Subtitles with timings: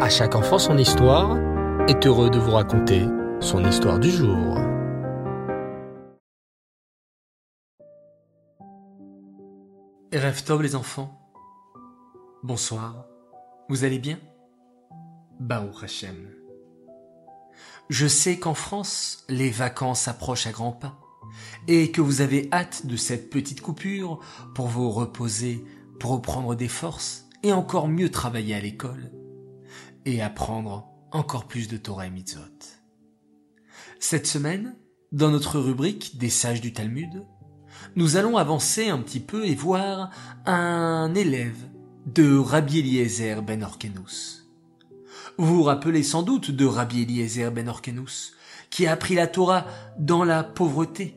[0.00, 1.38] À chaque enfant son histoire
[1.88, 3.06] est heureux de vous raconter
[3.38, 4.56] son histoire du jour.
[10.12, 11.16] Rêve Tov les enfants.
[12.42, 13.06] Bonsoir.
[13.68, 14.18] Vous allez bien?
[15.38, 16.28] Baruch Hashem.
[17.88, 20.98] Je sais qu'en France, les vacances approchent à grands pas
[21.68, 24.18] et que vous avez hâte de cette petite coupure
[24.56, 25.64] pour vous reposer,
[26.00, 29.12] pour reprendre des forces et encore mieux travailler à l'école
[30.04, 32.40] et apprendre encore plus de Torah et Mitzvot.
[34.00, 34.76] Cette semaine,
[35.12, 37.22] dans notre rubrique des sages du Talmud,
[37.96, 40.10] nous allons avancer un petit peu et voir
[40.46, 41.56] un élève
[42.06, 44.50] de Rabbi Eliezer ben Orkenus.
[45.38, 48.34] Vous vous rappelez sans doute de Rabbi Eliezer ben Orkenus,
[48.70, 49.66] qui a appris la Torah
[49.98, 51.16] dans la pauvreté.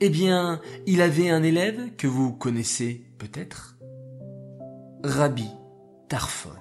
[0.00, 3.76] Eh bien, il avait un élève que vous connaissez peut-être,
[5.02, 5.48] Rabbi
[6.08, 6.59] Tarfon.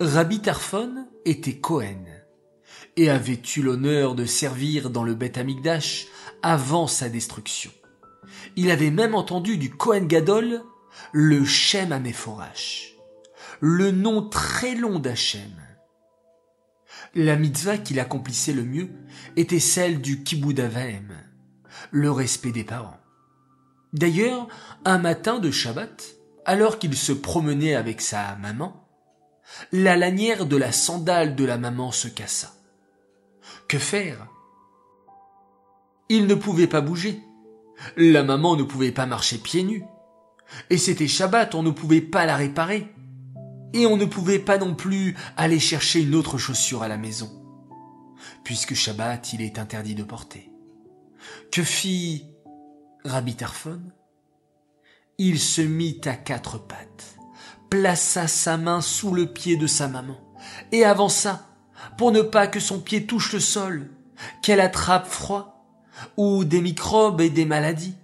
[0.00, 2.04] Rabbi Tarfon était Cohen
[2.96, 6.06] et avait eu l'honneur de servir dans le Beth Amikdash
[6.40, 7.72] avant sa destruction?
[8.54, 10.62] Il avait même entendu du Cohen Gadol
[11.10, 12.94] le Shem Amephorash,
[13.58, 15.50] le nom très long d'Hachem.
[17.16, 18.90] La mitzvah qu'il accomplissait le mieux
[19.34, 20.22] était celle du
[20.58, 21.08] Avaim,
[21.90, 23.00] le respect des parents.
[23.92, 24.46] D'ailleurs,
[24.84, 26.04] un matin de Shabbat,
[26.44, 28.87] alors qu'il se promenait avec sa maman,
[29.72, 32.54] la lanière de la sandale de la maman se cassa.
[33.68, 34.28] Que faire?
[36.08, 37.22] Il ne pouvait pas bouger.
[37.96, 39.84] La maman ne pouvait pas marcher pieds nus.
[40.70, 42.92] Et c'était Shabbat, on ne pouvait pas la réparer.
[43.74, 47.30] Et on ne pouvait pas non plus aller chercher une autre chaussure à la maison.
[48.44, 50.50] Puisque Shabbat, il est interdit de porter.
[51.52, 52.24] Que fit
[53.04, 53.82] Rabbi Tarfon?
[55.18, 57.17] Il se mit à quatre pattes
[57.70, 60.16] plaça sa main sous le pied de sa maman
[60.72, 61.46] et avança
[61.96, 63.90] pour ne pas que son pied touche le sol,
[64.42, 65.64] qu'elle attrape froid
[66.16, 67.94] ou des microbes et des maladies.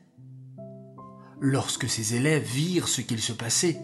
[1.41, 3.81] Lorsque ses élèves virent ce qu'il se passait,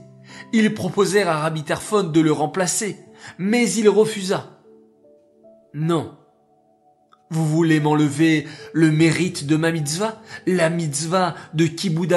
[0.53, 2.97] ils proposèrent à Rabbi Tarfon de le remplacer,
[3.39, 4.61] mais il refusa.
[5.75, 6.17] Non.
[7.31, 12.13] Vous voulez m'enlever le mérite de ma mitzvah, la mitzvah de Kibud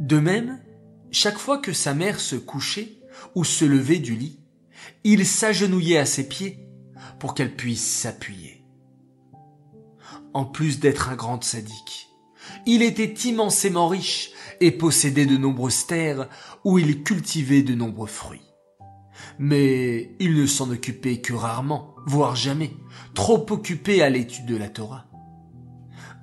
[0.00, 0.60] de même,
[1.10, 3.00] chaque fois que sa mère se couchait
[3.34, 4.40] ou se levait du lit,
[5.04, 6.68] il s'agenouillait à ses pieds
[7.18, 8.64] pour qu'elle puisse s'appuyer.
[10.34, 12.08] En plus d'être un grand sadique,
[12.66, 16.28] il était immensément riche et possédait de nombreuses terres
[16.64, 18.42] où il cultivait de nombreux fruits.
[19.38, 22.72] Mais il ne s'en occupait que rarement, voire jamais,
[23.14, 25.06] trop occupé à l'étude de la Torah.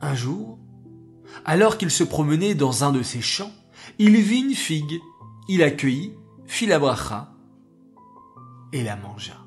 [0.01, 0.59] Un jour,
[1.45, 3.51] alors qu'il se promenait dans un de ses champs,
[4.00, 5.00] il vit une figue,
[5.48, 6.14] il accueillit,
[6.46, 7.32] fit la bracha
[8.72, 9.38] et la mangea.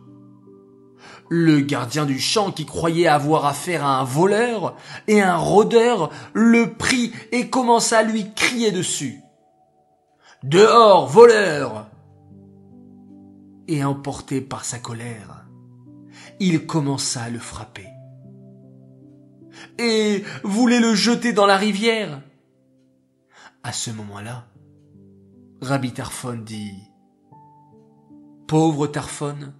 [1.28, 4.76] Le gardien du champ qui croyait avoir affaire à un voleur
[5.08, 9.20] et un rôdeur le prit et commença à lui crier dessus.
[10.44, 11.88] Dehors, voleur!
[13.66, 15.44] Et emporté par sa colère,
[16.38, 17.88] il commença à le frapper.
[19.78, 22.22] Et voulait le jeter dans la rivière?
[23.66, 24.46] À ce moment-là,
[25.60, 26.84] Rabbi Tarfon dit
[28.46, 29.52] Pauvre Tarfon,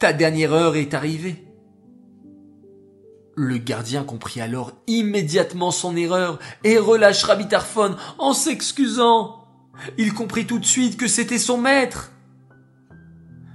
[0.00, 1.46] ta dernière heure est arrivée.
[3.36, 9.44] Le gardien comprit alors immédiatement son erreur et relâche Rabbi Tarfon en s'excusant.
[9.96, 12.10] Il comprit tout de suite que c'était son maître.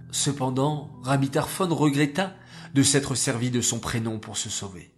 [0.10, 2.32] Cependant, Rabbi Tarfon regretta
[2.74, 4.96] de s'être servi de son prénom pour se sauver.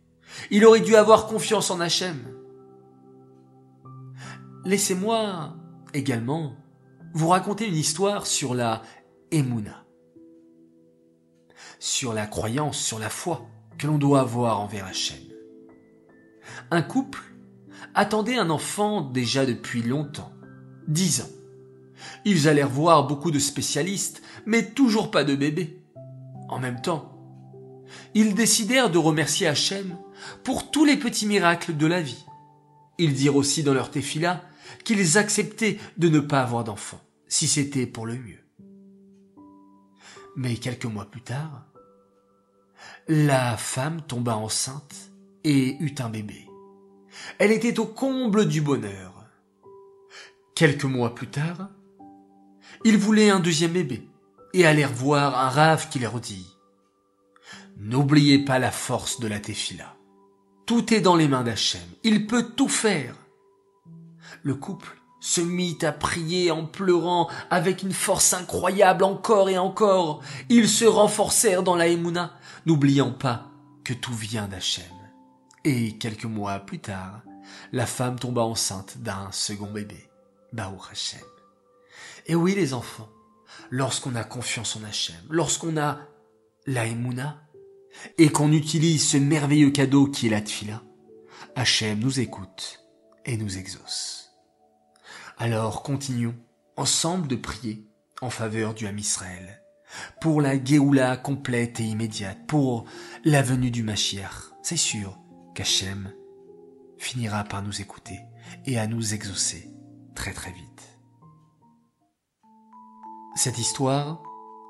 [0.52, 2.43] Il aurait dû avoir confiance en Hachem.
[4.66, 5.56] Laissez-moi
[5.94, 6.56] également
[7.14, 8.82] vous raconter une histoire sur la
[9.30, 9.84] Emouna,
[11.80, 13.46] sur la croyance, sur la foi
[13.78, 15.20] que l'on doit avoir envers Hachem.
[16.72, 17.22] Un couple
[17.94, 20.32] attendait un enfant déjà depuis longtemps,
[20.88, 21.30] dix ans.
[22.24, 25.84] Ils allèrent voir beaucoup de spécialistes, mais toujours pas de bébé.
[26.48, 27.18] En même temps,
[28.14, 29.98] ils décidèrent de remercier Hachem
[30.46, 32.26] pour tous les petits miracles de la vie.
[32.98, 34.42] Ils dirent aussi dans leur tefila
[34.84, 38.44] qu'ils acceptaient de ne pas avoir d'enfants, si c'était pour le mieux.
[40.36, 41.66] Mais quelques mois plus tard,
[43.08, 45.12] la femme tomba enceinte
[45.44, 46.48] et eut un bébé.
[47.38, 49.14] Elle était au comble du bonheur.
[50.56, 51.70] Quelques mois plus tard,
[52.86, 54.08] ils voulaient un deuxième bébé
[54.54, 56.48] et allèrent voir un rave qui leur dit
[57.78, 59.96] N'oubliez pas la force de la tefila.
[60.66, 61.82] Tout est dans les mains d'Hachem.
[62.04, 63.16] Il peut tout faire
[64.42, 70.22] le couple se mit à prier en pleurant avec une force incroyable encore et encore.
[70.50, 73.50] Ils se renforcèrent dans la Emouna, n'oubliant pas
[73.86, 74.84] que tout vient d'Hachem.
[75.64, 77.22] Et quelques mois plus tard,
[77.72, 80.10] la femme tomba enceinte d'un second bébé,
[80.52, 81.22] Baruch Hachem.
[82.26, 83.10] Et oui, les enfants,
[83.70, 86.00] lorsqu'on a confiance en Hachem, lorsqu'on a
[86.66, 87.40] la Emouna,
[88.18, 90.82] et qu'on utilise ce merveilleux cadeau qui est la Tfila,
[91.56, 92.80] Hachem nous écoute
[93.26, 94.23] et nous exauce.
[95.38, 96.36] Alors continuons
[96.78, 97.88] ensemble de prier
[98.22, 99.62] en faveur du Ham Israël,
[100.22, 102.86] pour la Géoula complète et immédiate, pour
[103.26, 104.54] la venue du Mashiach.
[104.62, 105.20] C'est sûr
[105.56, 106.14] qu'Hachem
[106.98, 108.20] finira par nous écouter
[108.66, 109.70] et à nous exaucer
[110.16, 111.00] très très vite.
[113.36, 114.22] Cette histoire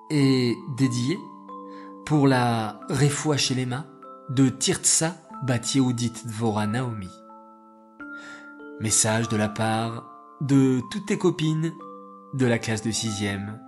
[0.10, 1.20] est dédiée
[2.06, 3.86] pour la Refoua Shelema
[4.30, 7.10] de Tirtsa Bat Yehudit Dvora Naomi.
[8.80, 10.13] Message de la part
[10.44, 11.74] de toutes tes copines
[12.34, 13.62] de la classe de sixième,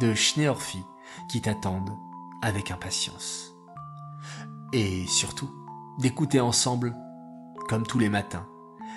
[0.00, 0.82] de Schneorfi,
[1.28, 1.94] qui t'attendent
[2.40, 3.54] avec impatience.
[4.72, 5.50] Et surtout,
[5.98, 6.96] d'écouter ensemble,
[7.68, 8.48] comme tous les matins,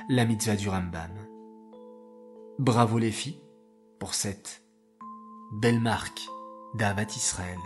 [0.08, 1.12] la mitzvah du Rambam.
[2.58, 3.42] Bravo les filles
[4.00, 4.64] pour cette
[5.52, 6.22] belle marque
[6.76, 7.60] d'Avat Israël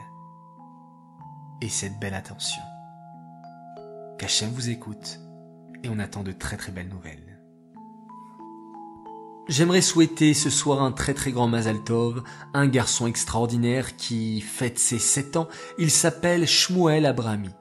[1.62, 2.64] et cette belle attention.
[4.18, 5.20] Qu'Hachem vous écoute
[5.84, 7.27] et on attend de très très belles nouvelles.
[9.50, 12.22] J'aimerais souhaiter ce soir un très très grand Mazal Tov,
[12.54, 15.48] un garçon extraordinaire qui fête ses 7 ans.
[15.80, 17.52] Il s'appelle Shmuel Abrami.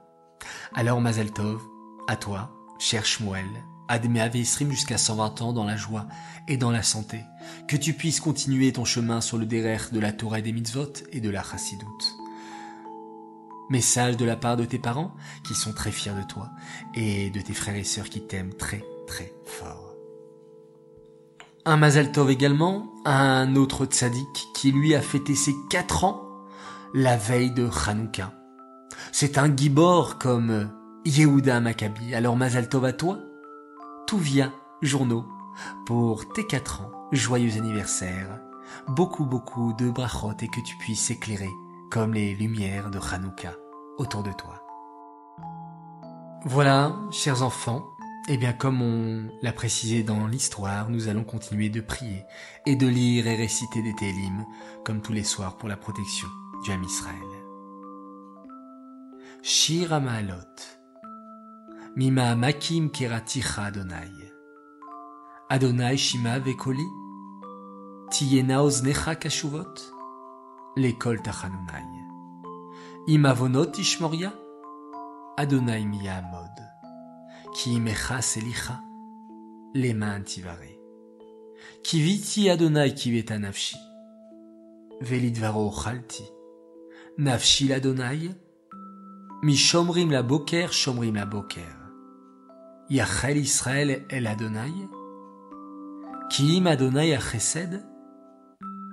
[0.73, 1.61] Alors Mazal Tov,
[2.09, 3.45] à toi, cher Shmuel,
[3.87, 6.07] Admet Avesrim jusqu'à 120 ans dans la joie
[6.49, 7.21] et dans la santé.
[7.69, 11.21] Que tu puisses continuer ton chemin sur le derer de la Torah des mitzvot et
[11.21, 12.17] de la chassidoute.
[13.69, 16.49] Message de la part de tes parents qui sont très fiers de toi
[16.95, 19.86] et de tes frères et sœurs qui t'aiment très très fort.
[21.69, 26.21] Un Mazal Tov également, un autre tzaddik qui lui a fêté ses quatre ans
[26.93, 28.31] la veille de Hanouka.
[29.11, 30.71] C'est un gibor comme
[31.03, 32.15] Yehuda Maccabi.
[32.15, 33.19] Alors Mazal Tov à toi,
[34.07, 35.25] tout vient, journaux,
[35.85, 37.09] pour tes quatre ans.
[37.11, 38.39] Joyeux anniversaire.
[38.87, 41.51] Beaucoup beaucoup de brachot et que tu puisses éclairer
[41.91, 43.51] comme les lumières de Hanouka
[43.97, 44.63] autour de toi.
[46.45, 47.96] Voilà, chers enfants,
[48.29, 52.25] eh bien, comme on l'a précisé dans l'histoire, nous allons continuer de prier
[52.65, 54.45] et de lire et réciter des télim,
[54.83, 56.27] comme tous les soirs pour la protection
[56.65, 57.15] du Ham Israël.
[59.43, 60.35] Shir Amalot
[61.95, 64.11] Mima Makim Keraticha Adonai
[65.49, 66.83] Adonai Shima Vekoli
[68.11, 69.73] Tiyena Oznecha Kashuvot
[70.75, 71.85] Lekol Tachanunai
[73.07, 74.33] Imavonot Ishmoria
[75.37, 76.76] Adonai Miyamod
[77.53, 78.81] qui mecha selicha,
[79.73, 80.77] les mains tivare.
[81.83, 83.77] Qui viti Adonai qui veta nafshi?
[85.01, 86.23] Velidvaro chalti.
[87.17, 88.31] Nafshi l'Adonai?
[89.43, 91.75] Mi shomrim la boker, shomrim la boker.
[92.89, 94.73] Yachel Israël el Adonai?
[96.29, 97.83] Ki im Adonai a chesed.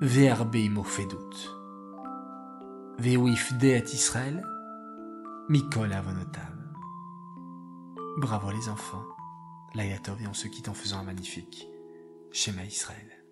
[0.00, 1.34] Verbe imofedut.
[2.98, 4.42] Veuifde et Israël.
[5.48, 6.53] Mikol avonotav.
[8.16, 9.02] Bravo les enfants.
[9.74, 11.66] Layatov et on se quitte en faisant un magnifique
[12.30, 13.23] schéma Israël.